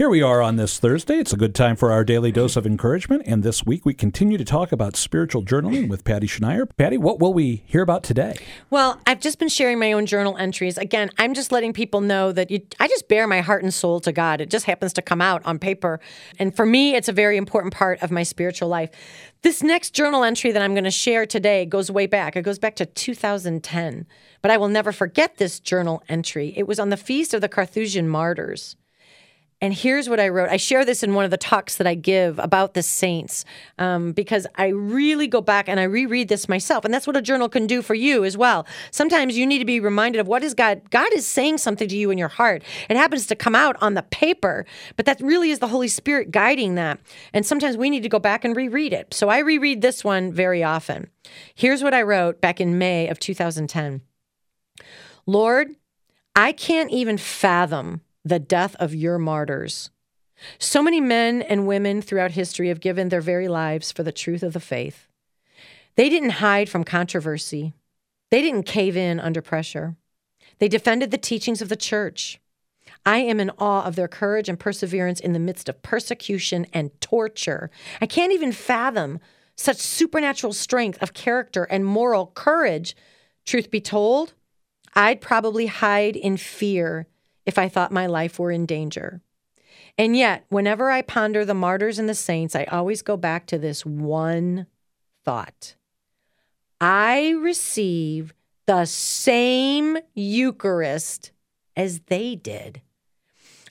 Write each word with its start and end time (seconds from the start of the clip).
Here 0.00 0.08
we 0.08 0.22
are 0.22 0.40
on 0.40 0.56
this 0.56 0.78
Thursday. 0.78 1.16
It's 1.16 1.34
a 1.34 1.36
good 1.36 1.54
time 1.54 1.76
for 1.76 1.92
our 1.92 2.04
daily 2.04 2.32
dose 2.32 2.56
of 2.56 2.64
encouragement. 2.64 3.24
And 3.26 3.42
this 3.42 3.66
week 3.66 3.84
we 3.84 3.92
continue 3.92 4.38
to 4.38 4.46
talk 4.46 4.72
about 4.72 4.96
spiritual 4.96 5.42
journaling 5.42 5.90
with 5.90 6.04
Patty 6.04 6.26
Schneier. 6.26 6.66
Patty, 6.78 6.96
what 6.96 7.18
will 7.18 7.34
we 7.34 7.64
hear 7.66 7.82
about 7.82 8.02
today? 8.02 8.38
Well, 8.70 8.98
I've 9.06 9.20
just 9.20 9.38
been 9.38 9.50
sharing 9.50 9.78
my 9.78 9.92
own 9.92 10.06
journal 10.06 10.38
entries. 10.38 10.78
Again, 10.78 11.10
I'm 11.18 11.34
just 11.34 11.52
letting 11.52 11.74
people 11.74 12.00
know 12.00 12.32
that 12.32 12.50
you, 12.50 12.62
I 12.80 12.88
just 12.88 13.08
bare 13.08 13.26
my 13.26 13.42
heart 13.42 13.62
and 13.62 13.74
soul 13.74 14.00
to 14.00 14.10
God. 14.10 14.40
It 14.40 14.48
just 14.48 14.64
happens 14.64 14.94
to 14.94 15.02
come 15.02 15.20
out 15.20 15.44
on 15.44 15.58
paper. 15.58 16.00
And 16.38 16.56
for 16.56 16.64
me, 16.64 16.94
it's 16.94 17.10
a 17.10 17.12
very 17.12 17.36
important 17.36 17.74
part 17.74 18.02
of 18.02 18.10
my 18.10 18.22
spiritual 18.22 18.70
life. 18.70 18.88
This 19.42 19.62
next 19.62 19.90
journal 19.90 20.24
entry 20.24 20.50
that 20.50 20.62
I'm 20.62 20.72
going 20.72 20.84
to 20.84 20.90
share 20.90 21.26
today 21.26 21.66
goes 21.66 21.90
way 21.90 22.06
back. 22.06 22.36
It 22.36 22.42
goes 22.42 22.58
back 22.58 22.76
to 22.76 22.86
2010. 22.86 24.06
But 24.40 24.50
I 24.50 24.56
will 24.56 24.68
never 24.68 24.92
forget 24.92 25.36
this 25.36 25.60
journal 25.60 26.02
entry. 26.08 26.54
It 26.56 26.66
was 26.66 26.78
on 26.78 26.88
the 26.88 26.96
Feast 26.96 27.34
of 27.34 27.42
the 27.42 27.50
Carthusian 27.50 28.08
Martyrs. 28.08 28.76
And 29.62 29.74
here's 29.74 30.08
what 30.08 30.18
I 30.18 30.28
wrote. 30.28 30.48
I 30.48 30.56
share 30.56 30.86
this 30.86 31.02
in 31.02 31.12
one 31.12 31.26
of 31.26 31.30
the 31.30 31.36
talks 31.36 31.76
that 31.76 31.86
I 31.86 31.94
give 31.94 32.38
about 32.38 32.72
the 32.72 32.82
saints 32.82 33.44
um, 33.78 34.12
because 34.12 34.46
I 34.56 34.68
really 34.68 35.26
go 35.26 35.42
back 35.42 35.68
and 35.68 35.78
I 35.78 35.82
reread 35.82 36.28
this 36.28 36.48
myself. 36.48 36.84
And 36.86 36.94
that's 36.94 37.06
what 37.06 37.16
a 37.16 37.20
journal 37.20 37.48
can 37.50 37.66
do 37.66 37.82
for 37.82 37.94
you 37.94 38.24
as 38.24 38.38
well. 38.38 38.66
Sometimes 38.90 39.36
you 39.36 39.46
need 39.46 39.58
to 39.58 39.66
be 39.66 39.78
reminded 39.78 40.18
of 40.18 40.26
what 40.26 40.42
is 40.42 40.54
God. 40.54 40.88
God 40.90 41.12
is 41.12 41.26
saying 41.26 41.58
something 41.58 41.88
to 41.88 41.96
you 41.96 42.10
in 42.10 42.16
your 42.16 42.28
heart. 42.28 42.62
It 42.88 42.96
happens 42.96 43.26
to 43.26 43.36
come 43.36 43.54
out 43.54 43.76
on 43.82 43.92
the 43.92 44.02
paper, 44.02 44.64
but 44.96 45.04
that 45.04 45.20
really 45.20 45.50
is 45.50 45.58
the 45.58 45.68
Holy 45.68 45.88
Spirit 45.88 46.30
guiding 46.30 46.76
that. 46.76 46.98
And 47.34 47.44
sometimes 47.44 47.76
we 47.76 47.90
need 47.90 48.02
to 48.02 48.08
go 48.08 48.18
back 48.18 48.46
and 48.46 48.56
reread 48.56 48.94
it. 48.94 49.12
So 49.12 49.28
I 49.28 49.40
reread 49.40 49.82
this 49.82 50.02
one 50.02 50.32
very 50.32 50.64
often. 50.64 51.10
Here's 51.54 51.82
what 51.82 51.92
I 51.92 52.00
wrote 52.00 52.40
back 52.40 52.62
in 52.62 52.78
May 52.78 53.08
of 53.08 53.18
2010 53.18 54.00
Lord, 55.26 55.68
I 56.34 56.52
can't 56.52 56.90
even 56.90 57.18
fathom 57.18 58.00
the 58.24 58.38
death 58.38 58.76
of 58.76 58.94
your 58.94 59.18
martyrs. 59.18 59.90
So 60.58 60.82
many 60.82 61.00
men 61.00 61.42
and 61.42 61.66
women 61.66 62.02
throughout 62.02 62.32
history 62.32 62.68
have 62.68 62.80
given 62.80 63.08
their 63.08 63.20
very 63.20 63.48
lives 63.48 63.92
for 63.92 64.02
the 64.02 64.12
truth 64.12 64.42
of 64.42 64.52
the 64.52 64.60
faith. 64.60 65.06
They 65.96 66.08
didn't 66.08 66.30
hide 66.30 66.68
from 66.68 66.84
controversy, 66.84 67.74
they 68.30 68.42
didn't 68.42 68.62
cave 68.64 68.96
in 68.96 69.20
under 69.20 69.42
pressure. 69.42 69.96
They 70.58 70.68
defended 70.68 71.10
the 71.10 71.18
teachings 71.18 71.62
of 71.62 71.68
the 71.68 71.76
church. 71.76 72.38
I 73.06 73.18
am 73.18 73.40
in 73.40 73.50
awe 73.58 73.84
of 73.84 73.96
their 73.96 74.08
courage 74.08 74.48
and 74.48 74.60
perseverance 74.60 75.18
in 75.18 75.32
the 75.32 75.38
midst 75.38 75.68
of 75.68 75.82
persecution 75.82 76.66
and 76.72 76.90
torture. 77.00 77.70
I 78.00 78.06
can't 78.06 78.32
even 78.32 78.52
fathom 78.52 79.20
such 79.56 79.78
supernatural 79.78 80.52
strength 80.52 81.02
of 81.02 81.14
character 81.14 81.64
and 81.64 81.84
moral 81.84 82.26
courage. 82.26 82.94
Truth 83.46 83.70
be 83.70 83.80
told, 83.80 84.34
I'd 84.94 85.20
probably 85.20 85.66
hide 85.66 86.16
in 86.16 86.36
fear 86.36 87.06
if 87.50 87.58
I 87.58 87.68
thought 87.68 87.90
my 87.90 88.06
life 88.06 88.38
were 88.38 88.52
in 88.52 88.64
danger. 88.64 89.20
And 89.98 90.16
yet, 90.16 90.46
whenever 90.50 90.88
I 90.88 91.02
ponder 91.02 91.44
the 91.44 91.52
martyrs 91.52 91.98
and 91.98 92.08
the 92.08 92.14
saints, 92.14 92.54
I 92.54 92.62
always 92.64 93.02
go 93.02 93.16
back 93.16 93.44
to 93.46 93.58
this 93.58 93.84
one 93.84 94.66
thought 95.24 95.74
I 96.80 97.30
receive 97.30 98.32
the 98.66 98.84
same 98.84 99.98
Eucharist 100.14 101.32
as 101.76 102.00
they 102.06 102.36
did. 102.36 102.82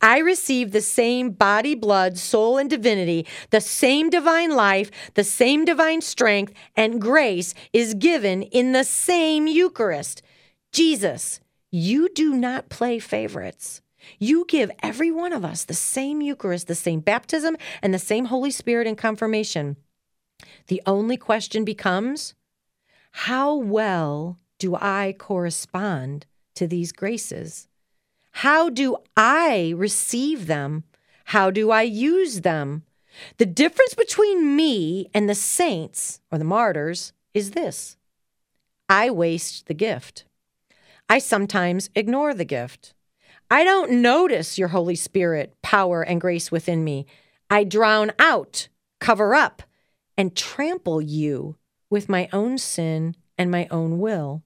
I 0.00 0.18
receive 0.18 0.70
the 0.70 0.80
same 0.80 1.30
body, 1.30 1.74
blood, 1.74 2.16
soul, 2.16 2.58
and 2.58 2.70
divinity, 2.70 3.26
the 3.50 3.60
same 3.60 4.08
divine 4.08 4.52
life, 4.54 4.90
the 5.14 5.24
same 5.24 5.64
divine 5.64 6.00
strength, 6.00 6.52
and 6.76 7.00
grace 7.00 7.54
is 7.72 7.94
given 7.94 8.42
in 8.42 8.70
the 8.70 8.84
same 8.84 9.48
Eucharist. 9.48 10.22
Jesus, 10.70 11.40
you 11.74 12.08
do 12.08 12.36
not 12.36 12.68
play 12.68 13.00
favorites. 13.00 13.82
You 14.20 14.44
give 14.46 14.70
every 14.80 15.10
one 15.10 15.32
of 15.32 15.44
us 15.44 15.64
the 15.64 15.74
same 15.74 16.20
Eucharist, 16.20 16.68
the 16.68 16.74
same 16.76 17.00
baptism, 17.00 17.56
and 17.82 17.92
the 17.92 17.98
same 17.98 18.26
Holy 18.26 18.52
Spirit 18.52 18.86
and 18.86 18.96
confirmation. 18.96 19.76
The 20.68 20.80
only 20.86 21.16
question 21.16 21.64
becomes 21.64 22.34
how 23.10 23.56
well 23.56 24.38
do 24.60 24.76
I 24.76 25.16
correspond 25.18 26.26
to 26.54 26.68
these 26.68 26.92
graces? 26.92 27.66
How 28.30 28.70
do 28.70 28.96
I 29.16 29.74
receive 29.76 30.46
them? 30.46 30.84
How 31.24 31.50
do 31.50 31.72
I 31.72 31.82
use 31.82 32.42
them? 32.42 32.84
The 33.38 33.46
difference 33.46 33.94
between 33.94 34.54
me 34.54 35.10
and 35.12 35.28
the 35.28 35.34
saints 35.34 36.20
or 36.30 36.38
the 36.38 36.44
martyrs 36.44 37.12
is 37.32 37.50
this 37.50 37.96
I 38.88 39.10
waste 39.10 39.66
the 39.66 39.74
gift. 39.74 40.24
I 41.08 41.18
sometimes 41.18 41.90
ignore 41.94 42.34
the 42.34 42.44
gift. 42.44 42.94
I 43.50 43.62
don't 43.62 44.02
notice 44.02 44.58
your 44.58 44.68
Holy 44.68 44.96
Spirit, 44.96 45.54
power, 45.62 46.02
and 46.02 46.20
grace 46.20 46.50
within 46.50 46.82
me. 46.82 47.06
I 47.50 47.64
drown 47.64 48.12
out, 48.18 48.68
cover 49.00 49.34
up, 49.34 49.62
and 50.16 50.34
trample 50.34 51.02
you 51.02 51.56
with 51.90 52.08
my 52.08 52.28
own 52.32 52.58
sin 52.58 53.14
and 53.36 53.50
my 53.50 53.68
own 53.70 53.98
will. 53.98 54.42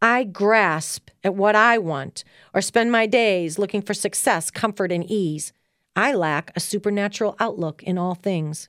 I 0.00 0.24
grasp 0.24 1.10
at 1.24 1.34
what 1.34 1.56
I 1.56 1.78
want 1.78 2.22
or 2.54 2.60
spend 2.60 2.92
my 2.92 3.06
days 3.06 3.58
looking 3.58 3.82
for 3.82 3.94
success, 3.94 4.50
comfort, 4.50 4.92
and 4.92 5.04
ease. 5.10 5.52
I 5.96 6.14
lack 6.14 6.52
a 6.54 6.60
supernatural 6.60 7.34
outlook 7.40 7.82
in 7.82 7.98
all 7.98 8.14
things. 8.14 8.68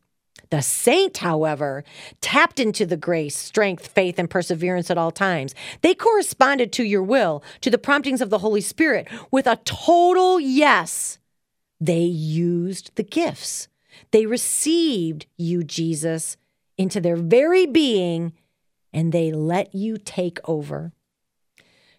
The 0.50 0.62
saint, 0.62 1.18
however, 1.18 1.84
tapped 2.22 2.60
into 2.60 2.86
the 2.86 2.98
grace, 2.98 3.36
strength, 3.36 3.88
faith, 3.88 4.18
and 4.18 4.30
perseverance 4.30 4.90
at 4.90 4.98
all 4.98 5.12
times. 5.12 5.54
They 5.82 5.94
corresponded 5.94 6.72
to 6.74 6.84
your 6.84 7.04
will, 7.04 7.44
to 7.62 7.70
the 7.70 7.78
promptings 7.78 8.22
of 8.22 8.30
the 8.30 8.40
Holy 8.40 8.62
Spirit, 8.62 9.08
with 9.32 9.48
a 9.48 9.60
total 9.66 10.40
yes. 10.40 11.20
They 11.80 12.02
used 12.04 12.92
the 12.96 13.04
gifts. 13.04 13.68
They 14.12 14.26
received 14.26 15.28
you, 15.38 15.64
Jesus, 15.64 16.38
into 16.78 17.00
their 17.00 17.16
very 17.16 17.66
being, 17.66 18.34
and 18.94 19.12
they 19.12 19.32
let 19.32 19.76
you 19.76 19.98
take 19.98 20.40
over. 20.48 20.94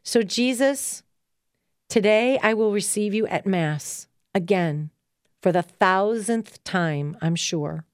So, 0.02 0.22
Jesus, 0.22 1.02
today 1.88 2.38
I 2.42 2.54
will 2.54 2.72
receive 2.72 3.14
you 3.14 3.26
at 3.26 3.46
Mass 3.46 4.08
again 4.34 4.90
for 5.40 5.52
the 5.52 5.62
thousandth 5.62 6.62
time, 6.64 7.16
I'm 7.20 7.36
sure. 7.36 7.84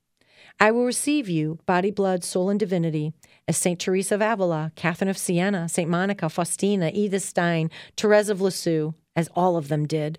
I 0.58 0.70
will 0.70 0.84
receive 0.84 1.28
you, 1.28 1.58
body, 1.66 1.90
blood, 1.90 2.24
soul, 2.24 2.48
and 2.48 2.58
divinity, 2.58 3.12
as 3.46 3.58
St. 3.58 3.78
Teresa 3.78 4.14
of 4.14 4.22
Avila, 4.22 4.72
Catherine 4.74 5.10
of 5.10 5.18
Siena, 5.18 5.68
St. 5.68 5.88
Monica, 5.88 6.28
Faustina, 6.30 6.90
Edith 6.94 7.22
Stein, 7.22 7.70
Therese 7.96 8.30
of 8.30 8.40
Lisieux, 8.40 8.94
as 9.14 9.28
all 9.36 9.56
of 9.56 9.68
them 9.68 9.86
did. 9.86 10.18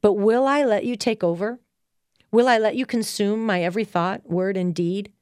But 0.00 0.14
will 0.14 0.46
I 0.46 0.64
let 0.64 0.84
you 0.84 0.96
take 0.96 1.22
over? 1.22 1.60
Will 2.32 2.48
I 2.48 2.58
let 2.58 2.74
you 2.74 2.86
consume 2.86 3.44
my 3.44 3.62
every 3.62 3.84
thought, 3.84 4.28
word, 4.28 4.56
and 4.56 4.74
deed? 4.74 5.12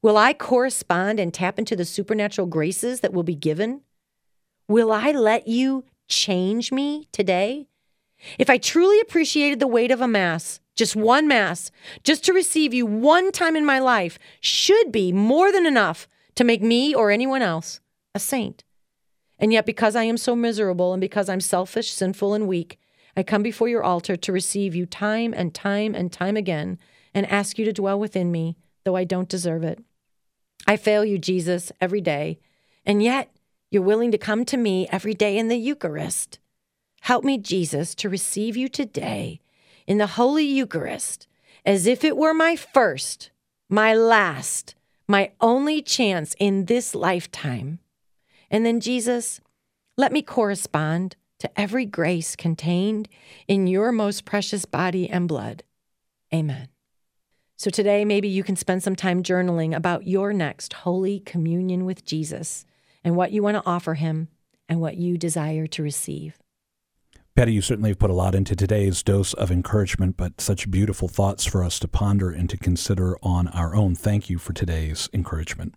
Will 0.00 0.16
I 0.16 0.32
correspond 0.32 1.20
and 1.20 1.34
tap 1.34 1.58
into 1.58 1.76
the 1.76 1.84
supernatural 1.84 2.46
graces 2.46 3.00
that 3.00 3.12
will 3.12 3.22
be 3.22 3.34
given? 3.34 3.82
Will 4.68 4.90
I 4.90 5.10
let 5.10 5.48
you 5.48 5.84
change 6.08 6.72
me 6.72 7.08
today? 7.12 7.66
If 8.38 8.48
I 8.48 8.58
truly 8.58 9.00
appreciated 9.00 9.60
the 9.60 9.66
weight 9.66 9.90
of 9.90 10.00
a 10.00 10.08
Mass, 10.08 10.60
just 10.74 10.96
one 10.96 11.28
Mass, 11.28 11.70
just 12.02 12.24
to 12.24 12.32
receive 12.32 12.72
you 12.72 12.86
one 12.86 13.30
time 13.32 13.56
in 13.56 13.64
my 13.64 13.78
life, 13.78 14.18
should 14.40 14.90
be 14.90 15.12
more 15.12 15.52
than 15.52 15.66
enough 15.66 16.08
to 16.34 16.44
make 16.44 16.62
me 16.62 16.94
or 16.94 17.10
anyone 17.10 17.42
else 17.42 17.80
a 18.14 18.18
saint. 18.18 18.64
And 19.38 19.52
yet, 19.52 19.66
because 19.66 19.96
I 19.96 20.04
am 20.04 20.16
so 20.16 20.36
miserable 20.36 20.92
and 20.92 21.00
because 21.00 21.28
I'm 21.28 21.40
selfish, 21.40 21.90
sinful, 21.92 22.32
and 22.32 22.46
weak, 22.46 22.78
I 23.16 23.22
come 23.22 23.42
before 23.42 23.68
your 23.68 23.82
altar 23.82 24.16
to 24.16 24.32
receive 24.32 24.74
you 24.74 24.86
time 24.86 25.34
and 25.36 25.52
time 25.52 25.94
and 25.94 26.10
time 26.12 26.36
again 26.36 26.78
and 27.12 27.26
ask 27.26 27.58
you 27.58 27.64
to 27.66 27.72
dwell 27.72 27.98
within 27.98 28.32
me, 28.32 28.56
though 28.84 28.96
I 28.96 29.04
don't 29.04 29.28
deserve 29.28 29.64
it. 29.64 29.82
I 30.66 30.76
fail 30.76 31.04
you, 31.04 31.18
Jesus, 31.18 31.72
every 31.80 32.00
day, 32.00 32.38
and 32.86 33.02
yet 33.02 33.36
you're 33.70 33.82
willing 33.82 34.12
to 34.12 34.18
come 34.18 34.44
to 34.46 34.56
me 34.56 34.88
every 34.88 35.12
day 35.12 35.36
in 35.36 35.48
the 35.48 35.56
Eucharist. 35.56 36.38
Help 37.02 37.24
me, 37.24 37.36
Jesus, 37.36 37.94
to 37.96 38.08
receive 38.08 38.56
you 38.56 38.68
today 38.68 39.41
in 39.86 39.98
the 39.98 40.06
Holy 40.06 40.44
Eucharist 40.44 41.26
as 41.64 41.86
if 41.86 42.04
it 42.04 42.16
were 42.16 42.34
my 42.34 42.56
first, 42.56 43.30
my 43.68 43.94
last, 43.94 44.74
my 45.08 45.32
only 45.40 45.82
chance 45.82 46.34
in 46.38 46.66
this 46.66 46.94
lifetime. 46.94 47.78
And 48.50 48.66
then, 48.66 48.80
Jesus, 48.80 49.40
let 49.96 50.12
me 50.12 50.22
correspond 50.22 51.16
to 51.38 51.60
every 51.60 51.84
grace 51.84 52.36
contained 52.36 53.08
in 53.48 53.66
your 53.66 53.92
most 53.92 54.24
precious 54.24 54.64
body 54.64 55.08
and 55.08 55.26
blood. 55.26 55.62
Amen. 56.32 56.68
So 57.56 57.70
today, 57.70 58.04
maybe 58.04 58.28
you 58.28 58.42
can 58.42 58.56
spend 58.56 58.82
some 58.82 58.96
time 58.96 59.22
journaling 59.22 59.74
about 59.74 60.06
your 60.06 60.32
next 60.32 60.72
Holy 60.72 61.20
Communion 61.20 61.84
with 61.84 62.04
Jesus 62.04 62.64
and 63.04 63.16
what 63.16 63.32
you 63.32 63.42
want 63.42 63.56
to 63.56 63.62
offer 63.64 63.94
him 63.94 64.28
and 64.68 64.80
what 64.80 64.96
you 64.96 65.16
desire 65.16 65.66
to 65.68 65.82
receive. 65.82 66.41
Patty, 67.34 67.54
you 67.54 67.62
certainly 67.62 67.88
have 67.88 67.98
put 67.98 68.10
a 68.10 68.14
lot 68.14 68.34
into 68.34 68.54
today's 68.54 69.02
dose 69.02 69.32
of 69.32 69.50
encouragement, 69.50 70.18
but 70.18 70.38
such 70.38 70.70
beautiful 70.70 71.08
thoughts 71.08 71.46
for 71.46 71.64
us 71.64 71.78
to 71.78 71.88
ponder 71.88 72.30
and 72.30 72.50
to 72.50 72.58
consider 72.58 73.16
on 73.22 73.48
our 73.48 73.74
own. 73.74 73.94
Thank 73.94 74.28
you 74.28 74.36
for 74.36 74.52
today's 74.52 75.08
encouragement. 75.14 75.74